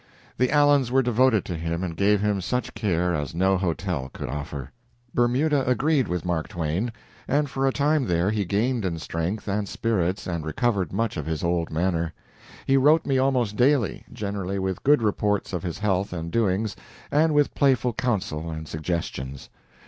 [0.39, 4.29] The Allens were devoted to him and gave him such care as no hotel could
[4.29, 4.71] offer.
[5.13, 6.91] Bermuda agreed with Mark Twain,
[7.27, 11.27] and for a time there he gained in strength and spirits and recovered much of
[11.27, 12.13] his old manner.
[12.65, 16.75] He wrote me almost daily, generally with good reports of his health and doings,
[17.11, 19.51] and with playful counsel and suggestions.